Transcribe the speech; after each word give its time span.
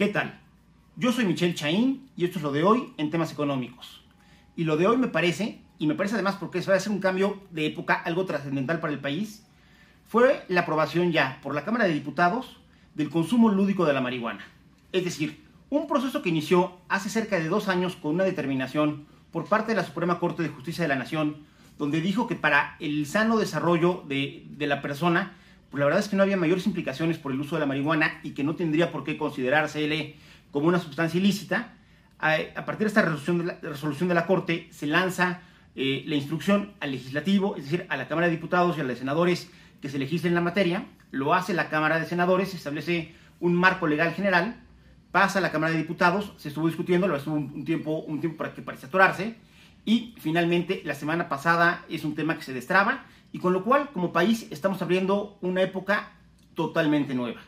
¿Qué 0.00 0.08
tal? 0.08 0.40
Yo 0.96 1.12
soy 1.12 1.26
Michelle 1.26 1.54
Chaín 1.54 2.08
y 2.16 2.24
esto 2.24 2.38
es 2.38 2.42
lo 2.42 2.52
de 2.52 2.64
hoy 2.64 2.94
en 2.96 3.10
temas 3.10 3.32
económicos. 3.32 4.02
Y 4.56 4.64
lo 4.64 4.78
de 4.78 4.86
hoy 4.86 4.96
me 4.96 5.08
parece, 5.08 5.60
y 5.78 5.86
me 5.86 5.94
parece 5.94 6.14
además 6.14 6.36
porque 6.40 6.60
eso 6.60 6.70
va 6.70 6.78
a 6.78 6.80
ser 6.80 6.92
un 6.92 7.00
cambio 7.00 7.38
de 7.50 7.66
época 7.66 7.92
algo 8.06 8.24
trascendental 8.24 8.80
para 8.80 8.94
el 8.94 8.98
país, 8.98 9.44
fue 10.08 10.42
la 10.48 10.62
aprobación 10.62 11.12
ya 11.12 11.38
por 11.42 11.54
la 11.54 11.66
Cámara 11.66 11.84
de 11.84 11.92
Diputados 11.92 12.62
del 12.94 13.10
consumo 13.10 13.50
lúdico 13.50 13.84
de 13.84 13.92
la 13.92 14.00
marihuana. 14.00 14.42
Es 14.92 15.04
decir, 15.04 15.44
un 15.68 15.86
proceso 15.86 16.22
que 16.22 16.30
inició 16.30 16.78
hace 16.88 17.10
cerca 17.10 17.38
de 17.38 17.50
dos 17.50 17.68
años 17.68 17.94
con 17.94 18.14
una 18.14 18.24
determinación 18.24 19.04
por 19.30 19.50
parte 19.50 19.72
de 19.72 19.76
la 19.76 19.84
Suprema 19.84 20.18
Corte 20.18 20.42
de 20.42 20.48
Justicia 20.48 20.80
de 20.80 20.88
la 20.88 20.96
Nación, 20.96 21.44
donde 21.76 22.00
dijo 22.00 22.26
que 22.26 22.36
para 22.36 22.76
el 22.80 23.04
sano 23.04 23.36
desarrollo 23.36 24.02
de, 24.08 24.46
de 24.48 24.66
la 24.66 24.80
persona 24.80 25.34
la 25.72 25.84
verdad 25.84 26.00
es 26.00 26.08
que 26.08 26.16
no 26.16 26.22
había 26.22 26.36
mayores 26.36 26.66
implicaciones 26.66 27.18
por 27.18 27.32
el 27.32 27.40
uso 27.40 27.56
de 27.56 27.60
la 27.60 27.66
marihuana 27.66 28.20
y 28.22 28.30
que 28.30 28.42
no 28.42 28.56
tendría 28.56 28.90
por 28.90 29.04
qué 29.04 29.16
considerársele 29.16 30.16
como 30.50 30.66
una 30.66 30.80
sustancia 30.80 31.18
ilícita. 31.18 31.74
A, 32.18 32.64
partir 32.66 32.80
de 32.80 32.88
esta 32.88 33.02
resolución 33.02 33.38
de 33.38 33.44
la, 33.44 33.58
resolución 33.62 34.08
de 34.08 34.14
la 34.14 34.26
Corte 34.26 34.68
se 34.72 34.86
lanza 34.86 35.40
eh, 35.76 36.02
la 36.06 36.16
instrucción 36.16 36.72
al 36.80 36.92
legislativo, 36.92 37.56
es 37.56 37.64
decir, 37.64 37.86
a 37.88 37.96
la 37.96 38.08
Cámara 38.08 38.26
de 38.26 38.32
Diputados 38.32 38.76
y 38.76 38.80
a 38.80 38.84
los 38.84 38.98
senadores 38.98 39.50
que 39.80 39.88
se 39.88 39.98
legislen 39.98 40.34
la 40.34 40.40
materia. 40.40 40.86
Lo 41.12 41.34
hace 41.34 41.54
la 41.54 41.68
Cámara 41.70 41.98
de 41.98 42.06
Senadores, 42.06 42.50
se 42.50 42.56
establece 42.56 43.14
un 43.38 43.54
marco 43.54 43.86
legal 43.86 44.12
general, 44.12 44.60
pasa 45.12 45.38
a 45.38 45.42
la 45.42 45.52
Cámara 45.52 45.72
de 45.72 45.78
Diputados, 45.78 46.34
se 46.36 46.48
estuvo 46.48 46.66
discutiendo, 46.66 47.08
lo 47.08 47.16
estuvo 47.16 47.36
un, 47.36 47.52
un, 47.54 47.64
tiempo, 47.64 47.98
un 48.00 48.20
tiempo 48.20 48.38
para 48.38 48.52
que 48.52 48.60
parece 48.60 48.86
atorarse, 48.86 49.36
y 49.84 50.14
finalmente 50.18 50.82
la 50.84 50.94
semana 50.94 51.28
pasada 51.28 51.84
es 51.88 52.04
un 52.04 52.14
tema 52.14 52.36
que 52.36 52.42
se 52.42 52.52
destraba 52.52 53.04
y 53.32 53.38
con 53.38 53.52
lo 53.52 53.64
cual, 53.64 53.90
como 53.92 54.12
país, 54.12 54.46
estamos 54.50 54.82
abriendo 54.82 55.38
una 55.40 55.62
época 55.62 56.12
totalmente 56.54 57.14
nueva. 57.14 57.40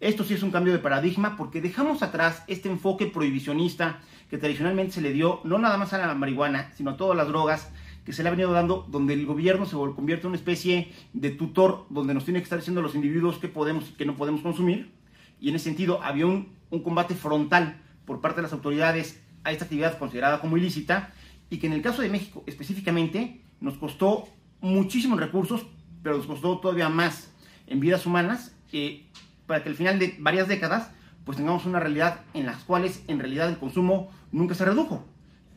Esto 0.00 0.24
sí 0.24 0.34
es 0.34 0.42
un 0.42 0.50
cambio 0.50 0.72
de 0.72 0.78
paradigma 0.78 1.36
porque 1.36 1.60
dejamos 1.60 2.02
atrás 2.02 2.44
este 2.46 2.68
enfoque 2.68 3.06
prohibicionista 3.06 4.00
que 4.28 4.38
tradicionalmente 4.38 4.92
se 4.92 5.00
le 5.00 5.12
dio 5.12 5.40
no 5.44 5.58
nada 5.58 5.76
más 5.76 5.92
a 5.92 5.98
la 5.98 6.14
marihuana, 6.14 6.72
sino 6.76 6.92
a 6.92 6.96
todas 6.96 7.16
las 7.16 7.28
drogas 7.28 7.70
que 8.04 8.12
se 8.12 8.22
le 8.22 8.28
ha 8.28 8.32
venido 8.32 8.52
dando, 8.52 8.86
donde 8.90 9.14
el 9.14 9.24
gobierno 9.24 9.64
se 9.64 9.76
convierte 9.76 10.26
en 10.26 10.28
una 10.28 10.36
especie 10.36 10.92
de 11.14 11.30
tutor, 11.30 11.86
donde 11.88 12.12
nos 12.12 12.24
tiene 12.24 12.40
que 12.40 12.44
estar 12.44 12.58
diciendo 12.58 12.80
a 12.80 12.82
los 12.82 12.94
individuos 12.94 13.38
qué 13.38 13.48
podemos 13.48 13.88
y 13.90 13.92
qué 13.92 14.04
no 14.04 14.14
podemos 14.14 14.42
consumir. 14.42 14.92
Y 15.40 15.48
en 15.48 15.56
ese 15.56 15.64
sentido 15.64 16.02
había 16.02 16.26
un, 16.26 16.52
un 16.70 16.82
combate 16.82 17.14
frontal 17.14 17.80
por 18.04 18.20
parte 18.20 18.36
de 18.36 18.42
las 18.42 18.52
autoridades 18.52 19.22
a 19.42 19.52
esta 19.52 19.64
actividad 19.64 19.98
considerada 19.98 20.40
como 20.40 20.56
ilícita 20.56 21.14
y 21.50 21.58
que 21.58 21.66
en 21.66 21.72
el 21.72 21.82
caso 21.82 22.02
de 22.02 22.08
México 22.08 22.42
específicamente 22.46 23.42
nos 23.60 23.78
costó 23.78 24.28
muchísimos 24.60 25.20
recursos, 25.20 25.66
pero 26.02 26.16
nos 26.16 26.26
costó 26.26 26.58
todavía 26.58 26.88
más 26.88 27.30
en 27.66 27.80
vidas 27.80 28.06
humanas, 28.06 28.54
eh, 28.72 29.06
para 29.46 29.62
que 29.62 29.68
al 29.68 29.74
final 29.74 29.98
de 29.98 30.16
varias 30.18 30.48
décadas, 30.48 30.90
pues 31.24 31.36
tengamos 31.36 31.64
una 31.64 31.80
realidad 31.80 32.22
en 32.34 32.46
las 32.46 32.64
cuales 32.64 33.04
en 33.08 33.18
realidad 33.18 33.48
el 33.48 33.58
consumo 33.58 34.10
nunca 34.32 34.54
se 34.54 34.64
redujo. 34.64 35.04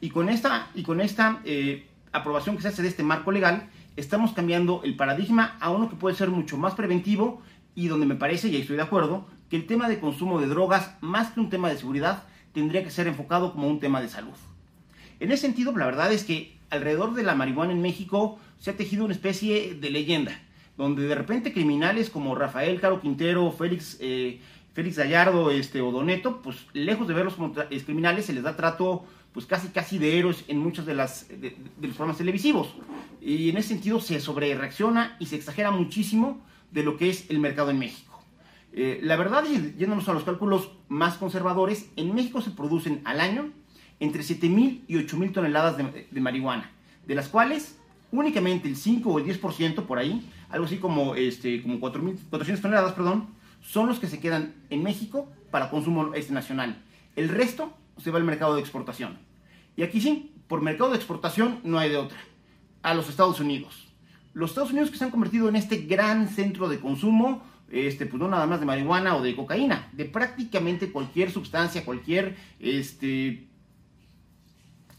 Y 0.01 0.09
con 0.09 0.29
esta, 0.29 0.69
y 0.75 0.83
con 0.83 1.01
esta 1.01 1.41
eh, 1.45 1.87
aprobación 2.11 2.55
que 2.55 2.61
se 2.61 2.67
hace 2.69 2.81
de 2.81 2.89
este 2.89 3.03
marco 3.03 3.31
legal, 3.31 3.69
estamos 3.95 4.33
cambiando 4.33 4.81
el 4.83 4.95
paradigma 4.95 5.57
a 5.59 5.71
uno 5.71 5.89
que 5.89 5.95
puede 5.95 6.15
ser 6.15 6.29
mucho 6.29 6.57
más 6.57 6.75
preventivo 6.75 7.41
y 7.75 7.87
donde 7.87 8.05
me 8.05 8.15
parece, 8.15 8.47
y 8.47 8.55
ahí 8.55 8.61
estoy 8.61 8.75
de 8.75 8.83
acuerdo, 8.83 9.27
que 9.49 9.55
el 9.55 9.65
tema 9.65 9.89
de 9.89 9.99
consumo 9.99 10.39
de 10.39 10.47
drogas, 10.47 10.95
más 11.01 11.31
que 11.31 11.39
un 11.39 11.49
tema 11.49 11.69
de 11.69 11.77
seguridad, 11.77 12.23
tendría 12.53 12.83
que 12.83 12.91
ser 12.91 13.07
enfocado 13.07 13.53
como 13.53 13.67
un 13.67 13.79
tema 13.79 14.01
de 14.01 14.09
salud. 14.09 14.35
En 15.19 15.31
ese 15.31 15.43
sentido, 15.43 15.75
la 15.75 15.85
verdad 15.85 16.11
es 16.11 16.23
que 16.23 16.57
alrededor 16.69 17.13
de 17.13 17.23
la 17.23 17.35
marihuana 17.35 17.71
en 17.71 17.81
México 17.81 18.39
se 18.59 18.71
ha 18.71 18.77
tejido 18.77 19.05
una 19.05 19.13
especie 19.13 19.75
de 19.75 19.89
leyenda, 19.89 20.39
donde 20.77 21.07
de 21.07 21.15
repente 21.15 21.53
criminales 21.53 22.09
como 22.09 22.35
Rafael 22.35 22.79
Caro 22.79 23.01
Quintero, 23.01 23.51
Félix, 23.51 23.97
eh, 23.99 24.39
Félix 24.73 24.97
Gallardo 24.97 25.49
este, 25.51 25.81
o 25.81 25.91
Doneto, 25.91 26.41
pues 26.41 26.57
lejos 26.73 27.07
de 27.07 27.13
verlos 27.13 27.35
como 27.35 27.53
criminales, 27.53 28.25
se 28.25 28.33
les 28.33 28.43
da 28.43 28.55
trato 28.55 29.05
pues 29.33 29.45
casi 29.45 29.67
casi 29.67 29.99
de 29.99 30.17
héroes 30.17 30.43
en 30.47 30.57
muchos 30.57 30.85
de, 30.85 30.95
las, 30.95 31.27
de, 31.29 31.55
los 31.81 31.95
programas 31.95 32.17
televisivos. 32.17 32.73
Y 33.21 33.49
en 33.49 33.57
ese 33.57 33.69
sentido 33.69 33.99
se 33.99 34.19
sobrereacciona 34.19 35.15
y 35.19 35.27
se 35.27 35.35
exagera 35.35 35.69
muchísimo 35.69 36.41
de 36.71 36.83
lo 36.83 36.97
que 36.97 37.09
es 37.09 37.29
el 37.29 37.39
mercado 37.39 37.69
en 37.69 37.77
México. 37.77 38.19
Eh, 38.73 38.99
la 39.03 39.15
verdad, 39.15 39.43
yéndonos 39.77 40.09
a 40.09 40.13
los 40.13 40.23
cálculos 40.23 40.71
más 40.87 41.17
conservadores, 41.17 41.91
en 41.95 42.15
México 42.15 42.41
se 42.41 42.51
producen 42.51 43.01
al 43.05 43.19
año 43.19 43.51
entre 43.99 44.21
7.000 44.21 44.81
y 44.87 44.95
8.000 44.95 45.33
toneladas 45.33 45.77
de, 45.77 46.21
marihuana, 46.21 46.71
de 47.05 47.15
las 47.15 47.27
cuales 47.27 47.77
únicamente 48.11 48.67
el 48.67 48.75
5 48.75 49.09
o 49.09 49.19
el 49.19 49.25
10% 49.25 49.85
por 49.85 49.97
ahí, 49.97 50.29
algo 50.49 50.65
así 50.65 50.77
como, 50.77 51.15
este, 51.15 51.61
como 51.61 51.79
4.400 51.79 52.61
toneladas, 52.61 52.93
perdón, 52.93 53.27
son 53.61 53.87
los 53.87 53.99
que 53.99 54.07
se 54.07 54.19
quedan 54.19 54.53
en 54.69 54.83
México 54.83 55.29
para 55.51 55.69
consumo 55.69 56.13
este, 56.13 56.33
nacional. 56.33 56.81
El 57.15 57.29
resto 57.29 57.73
se 57.97 58.11
va 58.11 58.17
al 58.17 58.23
mercado 58.23 58.55
de 58.55 58.61
exportación. 58.61 59.17
Y 59.75 59.83
aquí 59.83 59.99
sí, 59.99 60.33
por 60.47 60.61
mercado 60.61 60.91
de 60.91 60.97
exportación 60.97 61.59
no 61.63 61.79
hay 61.79 61.89
de 61.89 61.97
otra. 61.97 62.17
A 62.83 62.93
los 62.93 63.09
Estados 63.09 63.39
Unidos. 63.39 63.87
Los 64.33 64.51
Estados 64.51 64.71
Unidos 64.71 64.91
que 64.91 64.97
se 64.97 65.03
han 65.03 65.11
convertido 65.11 65.49
en 65.49 65.55
este 65.55 65.77
gran 65.77 66.29
centro 66.29 66.69
de 66.69 66.79
consumo, 66.79 67.43
este, 67.71 68.05
pues 68.05 68.21
no 68.21 68.27
nada 68.27 68.45
más 68.45 68.59
de 68.59 68.65
marihuana 68.65 69.15
o 69.15 69.21
de 69.21 69.35
cocaína, 69.35 69.89
de 69.93 70.05
prácticamente 70.05 70.91
cualquier 70.91 71.31
sustancia, 71.31 71.83
cualquier 71.83 72.37
este, 72.59 73.47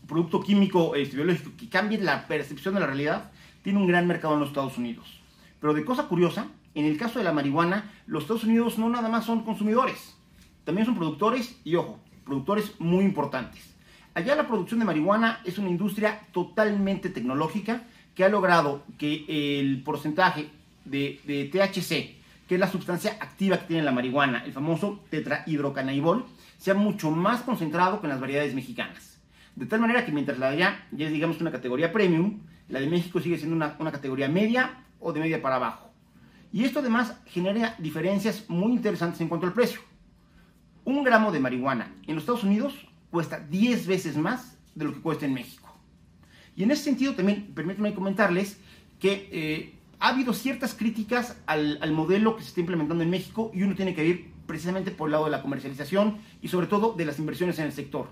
producto 0.08 0.41
químico 0.41 0.96
este, 0.96 1.16
biológico 1.16 1.52
que 1.56 1.69
cambie 1.69 1.98
la 1.98 2.26
percepción 2.26 2.74
de 2.74 2.80
la 2.80 2.86
realidad, 2.86 3.30
tiene 3.62 3.78
un 3.78 3.86
gran 3.86 4.06
mercado 4.06 4.34
en 4.34 4.41
los 4.41 4.48
Estados 4.48 4.78
Unidos. 4.78 5.20
Pero 5.60 5.74
de 5.74 5.84
cosa 5.84 6.08
curiosa, 6.08 6.48
en 6.74 6.86
el 6.86 6.96
caso 6.96 7.19
de 7.19 7.24
la 7.24 7.32
marihuana, 7.32 7.92
los 8.06 8.24
Estados 8.24 8.44
Unidos 8.44 8.78
no 8.78 8.88
nada 8.88 9.08
más 9.08 9.26
son 9.26 9.44
consumidores, 9.44 10.16
también 10.64 10.86
son 10.86 10.96
productores 10.96 11.60
y 11.64 11.76
ojo, 11.76 12.00
productores 12.24 12.72
muy 12.80 13.04
importantes. 13.04 13.74
Allá 14.14 14.34
la 14.34 14.48
producción 14.48 14.80
de 14.80 14.86
marihuana 14.86 15.41
es 15.44 15.58
una 15.58 15.69
industria 15.69 16.20
totalmente 16.32 17.08
tecnológica 17.10 17.84
que 18.14 18.25
ha 18.25 18.28
logrado 18.28 18.82
que 18.98 19.25
el 19.60 19.82
porcentaje 19.82 20.48
de, 20.84 21.20
THC, 21.52 22.48
que 22.48 22.54
es 22.54 22.60
la 22.60 22.70
sustancia 22.70 23.16
activa 23.20 23.58
que 23.58 23.66
tiene 23.66 23.82
la 23.82 23.92
marihuana, 23.92 24.44
el 24.44 24.52
famoso 24.52 25.04
tetrahidrocannabinol, 25.10 26.26
sea 26.56 26.75
mucho 26.75 27.10
más 27.10 27.42
concentrado 27.42 28.00
que 28.00 28.06
en 28.06 28.10
las 28.10 28.20
variedades 28.20 28.54
mexicanas. 28.54 29.18
De 29.58 29.66
tal 29.66 29.80
manera 29.80 30.06
que 30.06 30.12
mientras 30.12 30.38
la 30.38 30.50
de 30.50 30.56
allá 30.56 30.86
ya 30.92 31.06
es 31.06 31.12
digamos 31.12 31.41
una 31.41 31.50
categoría 31.50 31.92
premium, 31.92 32.42
la 32.69 32.78
de 32.78 32.86
México 32.86 33.19
sigue 33.19 33.38
siendo 33.38 33.56
una, 33.56 33.74
una 33.80 33.91
categoría 33.91 34.28
media 34.28 34.84
o 35.00 35.12
de 35.12 35.19
media 35.19 35.42
para 35.42 35.56
abajo. 35.56 35.91
Y 36.52 36.62
esto 36.62 36.78
además 36.78 37.20
genera 37.26 37.74
diferencias 37.80 38.48
muy 38.48 38.70
interesantes 38.70 39.20
en 39.20 39.26
cuanto 39.26 39.48
al 39.48 39.52
precio. 39.52 39.80
Un 40.84 41.02
gramo 41.02 41.32
de 41.32 41.41
marihuana 41.41 41.92
en 42.06 42.14
los 42.14 42.22
Estados 42.22 42.44
Unidos 42.44 42.86
cuesta 43.10 43.41
10 43.41 43.88
veces 43.88 44.16
más 44.16 44.56
de 44.76 44.84
lo 44.84 44.94
que 44.94 45.00
cuesta 45.00 45.26
en 45.26 45.34
México. 45.34 45.76
Y 46.54 46.62
en 46.62 46.70
ese 46.70 46.84
sentido 46.84 47.16
también 47.16 47.50
permítanme 47.52 47.94
comentarles 47.94 48.60
que 49.00 49.28
eh, 49.32 49.75
ha 49.98 50.10
habido 50.10 50.34
ciertas 50.34 50.72
críticas 50.72 51.36
al, 51.46 51.80
al, 51.82 51.90
modelo 51.90 52.36
que 52.36 52.42
se 52.42 52.50
está 52.50 52.60
implementando 52.60 53.02
en 53.02 53.10
México 53.10 53.50
y 53.52 53.64
uno 53.64 53.75
tiene 53.75 53.96
que 53.96 54.06
ir 54.06 54.30
precisamente 54.46 54.92
por 54.92 55.08
el 55.08 55.12
lado 55.12 55.25
de 55.25 55.32
la 55.32 55.42
comercialización 55.42 56.19
y 56.40 56.46
sobre 56.46 56.69
todo 56.69 56.92
de 56.92 57.04
las 57.06 57.19
inversiones 57.19 57.58
en 57.58 57.66
el 57.66 57.72
sector. 57.72 58.08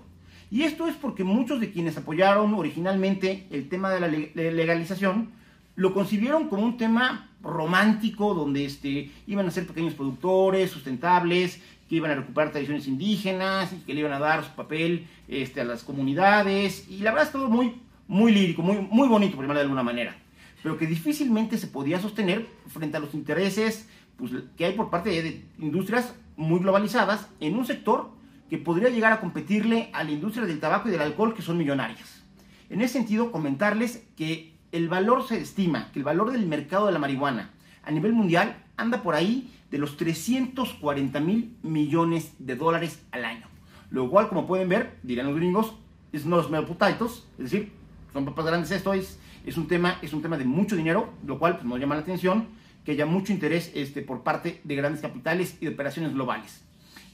Y 0.49 0.63
esto 0.63 0.87
es 0.87 0.95
porque 0.95 1.23
muchos 1.23 1.59
de 1.59 1.71
quienes 1.71 1.97
apoyaron 1.97 2.53
originalmente 2.53 3.47
el 3.51 3.67
tema 3.67 3.89
de 3.89 3.99
la 3.99 4.07
legalización 4.51 5.29
lo 5.75 5.93
concibieron 5.93 6.49
como 6.49 6.63
un 6.63 6.77
tema 6.77 7.29
romántico 7.41 8.33
donde 8.33 8.65
este, 8.65 9.11
iban 9.27 9.47
a 9.47 9.51
ser 9.51 9.67
pequeños 9.67 9.93
productores 9.93 10.71
sustentables, 10.71 11.61
que 11.87 11.95
iban 11.95 12.11
a 12.11 12.15
recuperar 12.15 12.51
tradiciones 12.51 12.87
indígenas 12.87 13.71
y 13.73 13.77
que 13.85 13.93
le 13.93 14.01
iban 14.01 14.11
a 14.13 14.19
dar 14.19 14.43
su 14.43 14.51
papel 14.51 15.07
este, 15.27 15.61
a 15.61 15.63
las 15.63 15.83
comunidades. 15.83 16.89
Y 16.89 16.99
la 16.99 17.11
verdad 17.11 17.27
es 17.27 17.31
todo 17.31 17.49
muy, 17.49 17.75
muy 18.07 18.33
lírico, 18.33 18.61
muy, 18.61 18.77
muy 18.77 19.07
bonito, 19.07 19.35
por 19.35 19.43
llamarlo 19.43 19.59
de 19.59 19.65
alguna 19.65 19.83
manera. 19.83 20.17
Pero 20.63 20.77
que 20.77 20.87
difícilmente 20.87 21.57
se 21.57 21.67
podía 21.67 21.99
sostener 21.99 22.47
frente 22.67 22.97
a 22.97 22.99
los 22.99 23.13
intereses 23.13 23.87
pues, 24.17 24.31
que 24.57 24.65
hay 24.65 24.73
por 24.73 24.89
parte 24.89 25.09
de 25.09 25.45
industrias 25.59 26.13
muy 26.35 26.59
globalizadas 26.59 27.29
en 27.39 27.55
un 27.55 27.65
sector 27.65 28.16
que 28.49 28.57
podría 28.57 28.89
llegar 28.89 29.11
a 29.13 29.19
competirle 29.19 29.89
a 29.93 30.03
la 30.03 30.11
industria 30.11 30.45
del 30.45 30.59
tabaco 30.59 30.87
y 30.87 30.91
del 30.91 31.01
alcohol 31.01 31.33
que 31.33 31.41
son 31.41 31.57
millonarias. 31.57 32.23
En 32.69 32.81
ese 32.81 32.93
sentido, 32.93 33.31
comentarles 33.31 34.03
que 34.15 34.53
el 34.71 34.89
valor 34.89 35.27
se 35.27 35.39
estima, 35.39 35.91
que 35.91 35.99
el 35.99 36.05
valor 36.05 36.31
del 36.31 36.45
mercado 36.45 36.85
de 36.87 36.91
la 36.91 36.99
marihuana 36.99 37.51
a 37.83 37.91
nivel 37.91 38.13
mundial 38.13 38.63
anda 38.75 39.01
por 39.01 39.15
ahí 39.15 39.51
de 39.71 39.77
los 39.77 39.97
340 39.97 41.19
mil 41.19 41.57
millones 41.63 42.33
de 42.39 42.55
dólares 42.55 43.03
al 43.11 43.25
año. 43.25 43.47
Lo 43.89 44.09
cual, 44.09 44.27
como 44.27 44.45
pueden 44.45 44.69
ver, 44.69 44.97
dirán 45.03 45.27
los 45.27 45.35
gringos, 45.35 45.73
es 46.11 46.25
no 46.25 46.37
los 46.37 46.47
potatoes, 46.65 47.25
es 47.37 47.51
decir, 47.51 47.71
son 48.13 48.25
papas 48.25 48.45
grandes 48.45 48.71
esto, 48.71 48.93
es, 48.93 49.19
es, 49.45 49.57
un, 49.57 49.67
tema, 49.67 49.97
es 50.01 50.13
un 50.13 50.21
tema 50.21 50.37
de 50.37 50.45
mucho 50.45 50.75
dinero, 50.75 51.13
lo 51.25 51.39
cual 51.39 51.55
pues, 51.55 51.65
nos 51.65 51.79
llama 51.79 51.95
la 51.95 52.01
atención 52.01 52.47
que 52.83 52.93
haya 52.93 53.05
mucho 53.05 53.33
interés 53.33 53.71
este, 53.75 54.01
por 54.01 54.23
parte 54.23 54.61
de 54.63 54.75
grandes 54.75 55.01
capitales 55.01 55.57
y 55.59 55.65
de 55.65 55.73
operaciones 55.73 56.13
globales. 56.13 56.66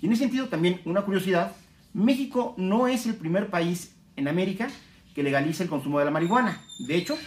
Y 0.03 0.07
en 0.07 0.11
ese 0.11 0.23
sentido 0.23 0.49
también 0.49 0.81
una 0.83 1.03
curiosidad, 1.03 1.55
México 1.93 2.55
no 2.57 2.87
es 2.89 3.05
el 3.05 3.15
primer 3.15 3.49
país 3.49 3.95
en 4.17 4.27
América 4.27 4.67
que 5.15 5.23
legaliza 5.23 5.63
el 5.63 5.69
consumo 5.69 5.97
de 5.97 6.03
la 6.03 6.11
marihuana. 6.11 6.61
De 6.79 6.97
hecho, 6.97 7.17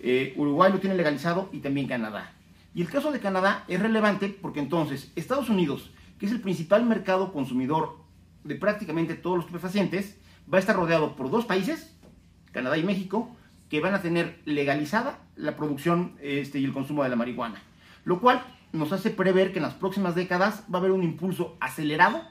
eh, 0.00 0.34
Uruguay 0.36 0.72
lo 0.72 0.80
tiene 0.80 0.96
legalizado 0.96 1.48
y 1.52 1.60
también 1.60 1.86
Canadá. 1.86 2.32
Y 2.74 2.82
el 2.82 2.88
caso 2.88 3.12
de 3.12 3.20
Canadá 3.20 3.64
es 3.68 3.78
relevante 3.78 4.28
porque 4.42 4.58
entonces 4.58 5.12
Estados 5.14 5.48
Unidos, 5.50 5.92
que 6.18 6.26
es 6.26 6.32
el 6.32 6.40
principal 6.40 6.84
mercado 6.84 7.32
consumidor 7.32 7.96
de 8.42 8.56
prácticamente 8.56 9.14
todos 9.14 9.36
los 9.36 9.44
estupefacientes 9.44 10.18
va 10.52 10.56
a 10.56 10.60
estar 10.60 10.74
rodeado 10.74 11.14
por 11.14 11.30
dos 11.30 11.44
países, 11.44 11.96
Canadá 12.50 12.76
y 12.76 12.82
México, 12.82 13.36
que 13.70 13.78
van 13.78 13.94
a 13.94 14.02
tener 14.02 14.40
legalizada 14.46 15.20
la 15.36 15.54
producción 15.54 16.16
este, 16.20 16.58
y 16.58 16.64
el 16.64 16.72
consumo 16.72 17.04
de 17.04 17.08
la 17.08 17.14
marihuana. 17.14 17.62
Lo 18.04 18.20
cual 18.20 18.42
nos 18.76 18.92
hace 18.92 19.10
prever 19.10 19.52
que 19.52 19.58
en 19.58 19.64
las 19.64 19.74
próximas 19.74 20.14
décadas 20.14 20.64
va 20.72 20.78
a 20.78 20.80
haber 20.80 20.92
un 20.92 21.02
impulso 21.02 21.56
acelerado 21.60 22.22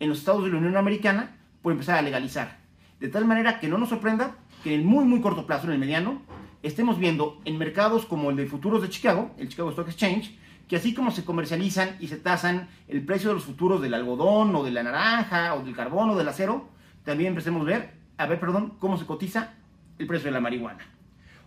en 0.00 0.08
los 0.08 0.18
estados 0.18 0.44
de 0.44 0.50
la 0.50 0.58
Unión 0.58 0.76
Americana 0.76 1.36
por 1.62 1.72
empezar 1.72 1.98
a 1.98 2.02
legalizar. 2.02 2.58
De 3.00 3.08
tal 3.08 3.24
manera 3.24 3.60
que 3.60 3.68
no 3.68 3.78
nos 3.78 3.88
sorprenda 3.88 4.36
que 4.62 4.74
en 4.74 4.86
muy 4.86 5.04
muy 5.04 5.20
corto 5.20 5.46
plazo, 5.46 5.66
en 5.66 5.72
el 5.72 5.78
mediano, 5.78 6.22
estemos 6.62 6.98
viendo 6.98 7.40
en 7.44 7.58
mercados 7.58 8.06
como 8.06 8.30
el 8.30 8.36
de 8.36 8.46
futuros 8.46 8.82
de 8.82 8.88
Chicago, 8.88 9.34
el 9.38 9.48
Chicago 9.48 9.70
Stock 9.70 9.88
Exchange, 9.88 10.38
que 10.68 10.76
así 10.76 10.94
como 10.94 11.10
se 11.10 11.24
comercializan 11.24 11.96
y 12.00 12.08
se 12.08 12.16
tasan 12.16 12.68
el 12.88 13.04
precio 13.04 13.28
de 13.28 13.34
los 13.34 13.44
futuros 13.44 13.82
del 13.82 13.94
algodón 13.94 14.54
o 14.54 14.64
de 14.64 14.70
la 14.70 14.82
naranja 14.82 15.54
o 15.54 15.62
del 15.62 15.74
carbón 15.74 16.10
o 16.10 16.16
del 16.16 16.28
acero, 16.28 16.68
también 17.04 17.30
empecemos 17.30 17.62
a 17.62 17.64
ver, 17.64 17.94
a 18.16 18.26
ver, 18.26 18.38
perdón, 18.38 18.74
cómo 18.78 18.96
se 18.96 19.04
cotiza 19.04 19.54
el 19.98 20.06
precio 20.06 20.26
de 20.26 20.32
la 20.32 20.40
marihuana. 20.40 20.86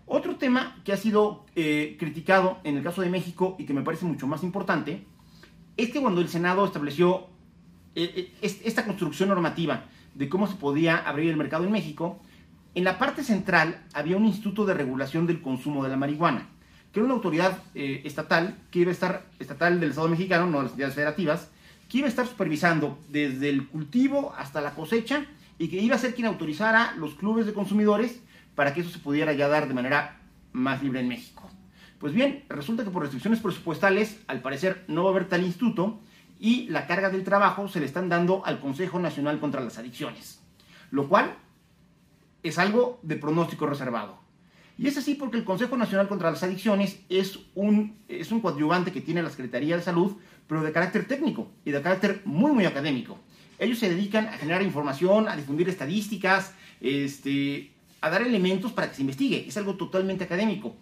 Otro 0.08 0.36
tema 0.36 0.78
que 0.84 0.94
ha 0.94 0.98
sido 0.98 1.46
eh, 1.56 1.96
criticado 2.00 2.60
en 2.64 2.78
el 2.78 2.84
caso 2.84 3.02
de 3.02 3.10
México 3.10 3.56
y 3.58 3.66
que 3.66 3.74
me 3.74 3.82
parece 3.82 4.06
mucho 4.06 4.28
más 4.28 4.44
importante 4.44 5.04
es 5.78 5.92
que 5.92 6.02
cuando 6.02 6.22
el 6.22 6.30
Senado 6.30 6.66
estableció 6.66 7.28
eh, 7.96 8.32
eh, 8.42 8.60
esta 8.64 8.86
construcción 8.86 9.30
normativa 9.30 9.86
de 10.14 10.30
cómo 10.30 10.48
se 10.48 10.56
podía 10.56 10.98
abrir 10.98 11.30
el 11.30 11.38
mercado 11.38 11.66
en 11.66 11.72
México, 11.72 12.20
en 12.76 12.84
la 12.84 12.98
parte 12.98 13.24
central 13.24 13.84
había 13.94 14.18
un 14.18 14.26
instituto 14.26 14.66
de 14.66 14.74
regulación 14.74 15.28
del 15.28 15.42
consumo 15.42 15.84
de 15.84 15.90
la 15.90 15.98
marihuana 15.98 16.50
que 16.96 17.02
era 17.02 17.08
una 17.08 17.16
autoridad 17.16 17.62
eh, 17.74 18.04
estatal, 18.06 18.56
que 18.72 18.80
iba 18.80 18.90
a 18.90 18.94
estar, 18.94 19.26
estatal 19.38 19.82
del 19.82 19.90
Estado 19.90 20.08
mexicano, 20.08 20.46
no 20.46 20.60
de 20.60 20.64
las 20.64 20.72
entidades 20.72 20.96
federativas, 20.96 21.50
que 21.90 21.98
iba 21.98 22.08
a 22.08 22.10
estar 22.10 22.26
supervisando 22.26 22.98
desde 23.10 23.50
el 23.50 23.68
cultivo 23.68 24.34
hasta 24.38 24.62
la 24.62 24.74
cosecha 24.74 25.26
y 25.60 25.68
que 25.68 25.82
iba 25.82 25.98
a 25.98 26.00
ser 26.00 26.16
quien 26.16 26.28
autorizara 26.28 26.96
los 26.96 27.16
clubes 27.16 27.46
de 27.46 27.54
consumidores 27.54 28.22
para 28.56 28.74
que 28.74 28.82
eso 28.82 28.90
se 28.90 29.00
pudiera 29.00 29.34
ya 29.34 29.48
dar 29.48 29.68
de 29.68 29.74
manera 29.74 30.20
más 30.54 30.82
libre 30.82 31.02
en 31.02 31.08
México. 31.08 31.50
Pues 32.00 32.14
bien, 32.14 32.44
resulta 32.50 32.84
que 32.84 32.90
por 32.90 33.04
restricciones 33.04 33.40
presupuestales, 33.40 34.20
al 34.28 34.42
parecer 34.42 34.84
no 34.88 35.04
va 35.04 35.10
a 35.10 35.14
haber 35.14 35.28
tal 35.28 35.44
instituto 35.44 36.00
y 36.40 36.68
la 36.70 36.88
carga 36.88 37.10
del 37.10 37.24
trabajo 37.24 37.68
se 37.68 37.80
le 37.80 37.86
están 37.86 38.10
dando 38.10 38.46
al 38.46 38.60
Consejo 38.60 39.00
Nacional 39.00 39.40
contra 39.40 39.62
las 39.62 39.78
Adicciones, 39.78 40.42
lo 40.92 41.08
cual 41.08 41.36
es 42.44 42.60
algo 42.60 43.00
de 43.02 43.16
pronóstico 43.16 43.66
reservado. 43.66 44.20
Y 44.78 44.88
es 44.88 44.98
así 44.98 45.16
porque 45.16 45.38
el 45.38 45.46
Consejo 45.46 45.78
Nacional 45.78 46.08
contra 46.08 46.32
las 46.32 46.44
Adicciones 46.44 47.00
es 47.08 47.40
un, 47.56 47.98
es 48.10 48.32
un 48.32 48.42
coadyuvante 48.42 48.92
que 48.92 49.02
tiene 49.02 49.24
la 49.24 49.30
Secretaría 49.30 49.78
de 49.78 49.82
Salud, 49.82 50.18
pero 50.48 50.62
de 50.62 50.72
carácter 50.72 51.08
técnico 51.08 51.50
y 51.64 51.72
de 51.72 51.82
carácter 51.82 52.22
muy, 52.26 52.52
muy 52.52 52.66
académico. 52.66 53.18
Ellos 53.58 53.80
se 53.80 53.90
dedican 53.90 54.28
a 54.28 54.34
generar 54.34 54.62
información, 54.62 55.30
a 55.30 55.38
difundir 55.38 55.70
estadísticas, 55.70 56.54
este, 56.82 57.72
a 58.06 58.10
dar 58.12 58.22
elementos 58.22 58.72
para 58.72 58.90
que 58.90 58.96
se 58.96 59.02
investigue. 59.02 59.46
Es 59.48 59.58
algo 59.58 59.76
totalmente 59.76 60.24
académico. 60.24 60.76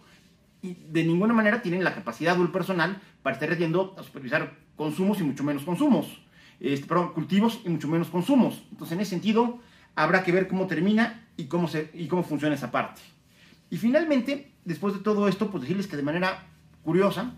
Y 0.60 0.74
de 0.74 1.04
ninguna 1.04 1.32
manera 1.32 1.62
tienen 1.62 1.82
la 1.82 1.94
capacidad 1.94 2.38
o 2.38 2.42
el 2.42 2.50
personal 2.50 3.00
para 3.22 3.34
estar 3.34 3.56
yendo 3.56 3.94
a 3.98 4.02
supervisar 4.02 4.58
consumos 4.76 5.20
y 5.20 5.24
mucho 5.24 5.42
menos 5.42 5.62
consumos. 5.62 6.20
Este, 6.60 6.86
perdón, 6.86 7.14
cultivos 7.14 7.62
y 7.64 7.70
mucho 7.70 7.88
menos 7.88 8.08
consumos. 8.08 8.62
Entonces, 8.70 8.94
en 8.94 9.00
ese 9.00 9.10
sentido, 9.10 9.58
habrá 9.94 10.22
que 10.22 10.32
ver 10.32 10.48
cómo 10.48 10.66
termina 10.66 11.26
y 11.38 11.46
cómo, 11.46 11.66
se, 11.66 11.90
y 11.94 12.08
cómo 12.08 12.24
funciona 12.24 12.54
esa 12.54 12.70
parte. 12.70 13.00
Y 13.70 13.78
finalmente, 13.78 14.52
después 14.66 14.92
de 14.92 15.00
todo 15.00 15.26
esto, 15.26 15.50
pues 15.50 15.62
decirles 15.62 15.86
que 15.86 15.96
de 15.96 16.02
manera 16.02 16.46
curiosa, 16.82 17.32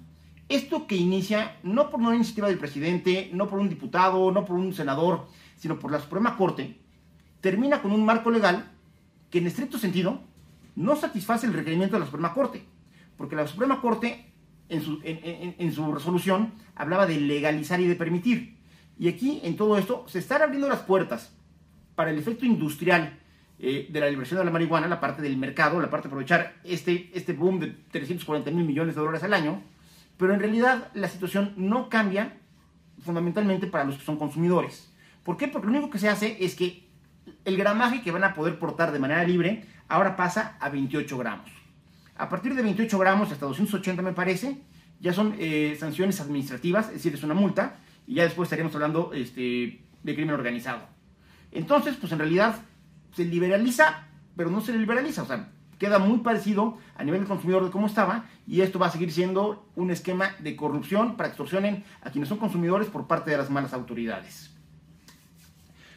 esto 0.49 0.89
que 0.89 0.97
inicia 0.97 1.59
no 1.63 1.91
por 1.91 2.01
una 2.01 2.17
iniciativa 2.17 2.49
del 2.49 2.59
presidente, 2.59 3.31
no 3.33 3.47
por 3.47 3.61
un 3.61 3.69
diputado, 3.69 4.33
no 4.33 4.45
por 4.45 4.57
un 4.57 4.75
senador, 4.75 5.29
sino 5.57 5.79
por 5.79 5.93
la 5.93 6.01
Suprema 6.01 6.37
Corte, 6.37 6.81
termina 7.41 7.83
con 7.83 7.93
un 7.93 8.05
marco 8.05 8.33
legal 8.33 8.73
que 9.31 9.39
en 9.39 9.47
estricto 9.47 9.79
sentido 9.79 10.21
no 10.75 10.97
satisface 10.97 11.47
el 11.47 11.53
requerimiento 11.53 11.97
de 11.97 12.01
la 12.01 12.07
Suprema 12.07 12.35
Corte, 12.35 12.65
porque 13.17 13.37
la 13.37 13.47
Suprema 13.47 13.81
Corte 13.81 14.33
en 14.69 14.83
su, 14.83 15.01
en 15.05 15.73
su 15.73 15.95
resolución 15.95 16.53
hablaba 16.75 17.07
de 17.07 17.21
legalizar 17.21 17.81
y 17.81 17.87
de 17.87 17.95
permitir. 17.95 18.57
Y 18.99 19.09
aquí, 19.09 19.41
en 19.43 19.57
todo 19.57 19.79
esto, 19.79 20.05
se 20.09 20.19
están 20.19 20.43
abriendo 20.43 20.69
las 20.69 20.81
puertas 20.81 21.35
para 21.95 22.11
el 22.11 22.19
efecto 22.19 22.47
industrial 22.47 23.19
eh, 23.59 23.89
de 23.91 24.01
la 24.01 24.09
liberación 24.09 24.39
de 24.39 24.45
la 24.45 24.51
marihuana, 24.51 24.87
la 24.87 25.01
parte 25.01 25.23
del 25.23 25.37
mercado, 25.37 25.81
la 25.81 25.89
parte 25.89 26.09
de 26.09 26.13
aprovechar 26.13 26.57
este, 26.63 27.11
este 27.15 27.33
boom 27.33 27.59
de 27.59 27.69
340 27.91 28.51
mil 28.51 28.67
millones 28.67 28.95
de 28.95 29.01
dólares 29.01 29.23
al 29.23 29.33
año, 29.33 29.63
pero 30.19 30.35
en 30.35 30.41
realidad 30.41 30.91
la 30.95 31.09
situación 31.09 31.55
no 31.57 31.89
cambia 31.89 32.37
fundamentalmente 33.03 33.67
para 33.67 33.85
los 33.85 33.97
que 33.97 34.05
son 34.05 34.19
consumidores. 34.19 34.93
¿Por 35.25 35.37
qué? 35.37 35.49
Porque 35.49 35.67
lo 35.67 35.73
único 35.73 35.91
que 35.91 35.99
se 35.99 36.09
hace 36.09 36.37
es 36.45 36.55
que 36.55 36.86
el 37.45 37.57
gramaje 37.57 38.03
que 38.03 38.11
van 38.11 38.25
a 38.25 38.35
poder 38.35 38.59
portar 38.59 38.93
de 38.93 38.99
manera 38.99 39.25
libre 39.25 39.65
ahora 39.89 40.17
pasa 40.17 40.57
a 40.61 40.69
28 40.69 41.19
gramos. 41.19 41.51
A 42.17 42.29
partir 42.29 42.55
de 42.55 42.63
28 42.63 42.99
gramos 42.99 43.31
hasta 43.31 43.47
280 43.47 44.03
me 44.03 44.13
parece, 44.13 44.63
ya 45.01 45.13
son 45.13 45.35
eh, 45.39 45.77
sanciones 45.79 46.21
administrativas, 46.21 46.87
es 46.89 46.95
decir, 46.95 47.15
es 47.15 47.23
una 47.23 47.35
multa, 47.35 47.77
y 48.07 48.15
ya 48.15 48.25
después 48.25 48.47
estaríamos 48.47 48.75
hablando 48.75 49.13
este, 49.13 49.83
de 50.03 50.15
crimen 50.15 50.35
organizado. 50.35 50.83
Entonces, 51.53 51.97
pues 51.97 52.13
en 52.13 52.19
realidad 52.19 52.57
se 53.15 53.25
liberaliza, 53.25 54.09
pero 54.37 54.51
no 54.51 54.61
se 54.61 54.73
liberaliza, 54.73 55.23
o 55.23 55.27
sea, 55.27 55.51
queda 55.79 55.99
muy 55.99 56.19
parecido 56.19 56.79
a 56.97 57.05
nivel 57.05 57.21
del 57.21 57.29
consumidor 57.29 57.65
de 57.65 57.71
cómo 57.71 57.87
estaba 57.87 58.25
y 58.47 58.63
esto 58.63 58.79
va 58.79 58.87
a 58.87 58.91
seguir 58.91 59.13
siendo 59.13 59.69
un 59.77 59.91
esquema 59.91 60.31
de 60.39 60.57
corrupción 60.57 61.17
para 61.17 61.29
extorsionen 61.29 61.85
a 62.03 62.11
quienes 62.11 62.29
son 62.29 62.39
consumidores 62.39 62.89
por 62.89 63.07
parte 63.07 63.31
de 63.31 63.37
las 63.37 63.51
malas 63.51 63.75
autoridades. 63.75 64.55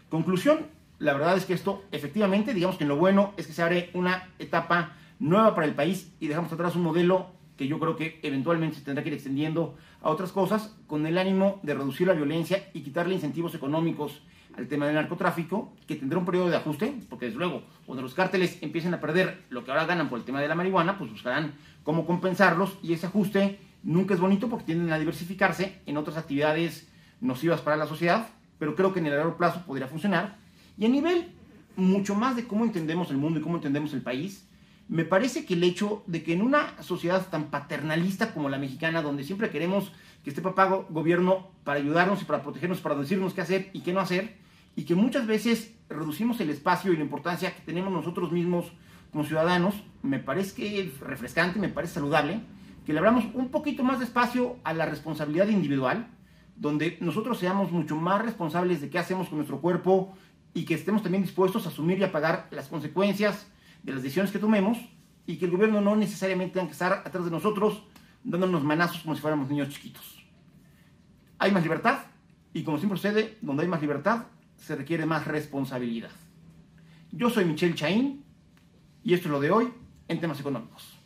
Conclusión, 0.10 0.66
la 1.00 1.14
verdad 1.14 1.38
es 1.38 1.46
que 1.46 1.54
esto 1.54 1.84
efectivamente, 1.92 2.54
digamos 2.54 2.78
que 2.78 2.86
lo 2.86 2.98
bueno 2.98 3.34
es 3.38 3.48
que 3.48 3.54
se 3.54 3.62
abre 3.62 3.90
una 3.94 4.30
etapa 4.38 4.98
nueva 5.20 5.56
para 5.56 5.66
el 5.66 5.74
país 5.74 6.14
y 6.20 6.28
dejamos 6.28 6.52
atrás 6.52 6.76
un 6.76 6.84
modelo 6.84 7.28
que 7.58 7.68
yo 7.68 7.80
creo 7.80 7.98
que 7.98 8.20
eventualmente 8.24 8.78
se 8.78 8.84
tendrá 8.84 9.04
que 9.04 9.10
ir 9.10 9.16
extendiendo 9.16 9.76
a 10.02 10.10
otras 10.10 10.32
cosas 10.32 10.78
con 10.88 11.06
el 11.06 11.18
ánimo 11.18 11.60
de 11.64 11.74
reducir 11.74 12.08
la 12.08 12.14
violencia 12.14 12.70
y 12.74 12.82
quitarle 12.82 13.16
incentivos 13.16 13.54
económicos 13.54 14.22
al 14.58 14.68
tema 14.68 14.86
del 14.86 14.96
narcotráfico, 14.96 15.74
que 15.88 15.96
tendrá 15.96 16.20
un 16.20 16.26
periodo 16.26 16.50
de 16.50 16.58
ajuste, 16.58 16.94
porque 17.10 17.26
desde 17.26 17.38
luego, 17.38 17.64
cuando 17.86 18.02
los 18.02 18.14
cárteles 18.14 18.58
empiecen 18.62 18.94
a 18.94 19.00
perder 19.00 19.44
lo 19.50 19.64
que 19.64 19.72
ahora 19.72 19.86
ganan 19.86 20.10
por 20.10 20.20
el 20.20 20.26
tema 20.26 20.42
de 20.42 20.48
la 20.48 20.56
marihuana, 20.56 20.98
pues 20.98 21.12
buscarán 21.12 21.54
cómo 21.84 22.06
compensarlos 22.06 22.78
y 22.82 22.94
ese 22.94 23.08
ajuste 23.08 23.60
nunca 23.84 24.14
es 24.14 24.20
bonito 24.20 24.50
porque 24.50 24.66
tienden 24.66 24.92
a 24.92 25.00
diversificarse 25.00 25.82
en 25.86 25.98
otras 25.98 26.18
actividades 26.18 26.90
nocivas 27.22 27.62
para 27.62 27.78
la 27.78 27.88
sociedad, 27.88 28.28
pero 28.58 28.76
creo 28.76 28.94
que 28.94 29.00
en 29.00 29.08
el 29.08 29.16
largo 29.16 29.38
plazo 29.38 29.66
podría 29.66 29.88
funcionar. 29.88 30.38
Y 30.80 30.86
a 30.86 30.90
nivel 30.90 31.28
mucho 31.76 32.16
más 32.16 32.38
de 32.38 32.48
cómo 32.48 32.64
entendemos 32.64 33.12
el 33.12 33.18
mundo 33.18 33.40
y 33.40 33.44
cómo 33.44 33.58
entendemos 33.58 33.94
el 33.94 34.02
país, 34.02 34.48
me 34.88 35.04
parece 35.04 35.46
que 35.46 35.54
el 35.54 35.64
hecho 35.64 36.04
de 36.08 36.24
que 36.24 36.34
en 36.34 36.42
una 36.42 36.82
sociedad 36.82 37.28
tan 37.30 37.52
paternalista 37.52 38.34
como 38.34 38.50
la 38.50 38.58
mexicana, 38.58 39.02
donde 39.02 39.26
siempre 39.26 39.50
queremos 39.50 39.92
que 40.24 40.30
esté 40.30 40.42
papá 40.42 40.66
gobierno 40.90 41.48
para 41.66 41.80
ayudarnos 41.80 42.22
y 42.22 42.26
para 42.26 42.42
protegernos, 42.42 42.80
para 42.80 42.96
decirnos 42.96 43.34
qué 43.34 43.42
hacer 43.42 43.70
y 43.74 43.82
qué 43.82 43.94
no 43.94 44.00
hacer, 44.00 44.38
y 44.76 44.84
que 44.84 44.96
muchas 44.96 45.28
veces 45.28 45.76
reducimos 45.90 46.40
el 46.40 46.50
espacio 46.50 46.94
y 46.94 46.98
la 46.98 47.04
importancia 47.04 47.54
que 47.54 47.62
tenemos 47.62 47.92
nosotros 47.92 48.32
mismos 48.32 48.72
como 49.12 49.26
ciudadanos, 49.26 49.76
me 50.02 50.20
parece 50.20 50.56
que 50.56 50.80
es 50.80 51.00
refrescante, 51.02 51.60
me 51.60 51.70
parece 51.70 51.96
saludable, 51.96 52.40
que 52.86 52.94
le 52.94 53.00
abramos 53.00 53.26
un 53.34 53.50
poquito 53.50 53.84
más 53.84 54.00
de 54.00 54.06
espacio 54.06 54.58
a 54.64 54.74
la 54.74 54.86
responsabilidad 54.86 55.50
individual, 55.50 56.08
donde 56.56 56.98
nosotros 57.00 57.38
seamos 57.40 57.72
mucho 57.72 57.96
más 57.96 58.22
responsables 58.24 58.82
de 58.82 58.90
qué 58.90 59.00
hacemos 59.00 59.30
con 59.30 59.38
nuestro 59.38 59.62
cuerpo 59.62 60.14
y 60.54 60.66
que 60.66 60.74
estemos 60.74 61.04
también 61.04 61.24
dispuestos 61.24 61.66
a 61.66 61.70
asumir 61.70 62.00
y 62.00 62.04
a 62.04 62.12
pagar 62.12 62.48
las 62.52 62.68
consecuencias 62.68 63.48
de 63.84 63.94
las 63.94 64.04
decisiones 64.04 64.32
que 64.32 64.40
tomemos 64.40 64.78
y 65.26 65.38
que 65.38 65.46
el 65.46 65.52
gobierno 65.52 65.82
no 65.82 65.96
necesariamente 65.96 66.56
tenga 66.56 66.68
que 66.68 66.74
estar 66.74 66.92
atrás 67.06 67.26
de 67.26 67.32
nosotros 67.32 67.84
dándonos 68.24 68.64
manazos 68.64 69.02
como 69.02 69.16
si 69.16 69.22
fuéramos 69.22 69.50
niños 69.50 69.70
chiquitos. 69.70 70.26
Hay 71.38 71.52
más 71.52 71.64
libertad 71.64 72.00
y 72.54 72.64
como 72.64 72.78
siempre 72.78 72.98
sucede, 72.98 73.38
donde 73.42 73.64
hay 73.64 73.70
más 73.70 73.82
libertad, 73.82 74.26
se 74.58 74.76
requiere 74.76 75.06
más 75.06 75.26
responsabilidad. 75.26 76.12
Yo 77.12 77.30
soy 77.30 77.46
Michelle 77.46 77.76
Chaín 77.76 78.24
y 79.04 79.14
esto 79.14 79.28
es 79.28 79.32
lo 79.32 79.40
de 79.40 79.52
hoy 79.52 79.74
en 80.08 80.20
temas 80.20 80.40
económicos. 80.40 80.99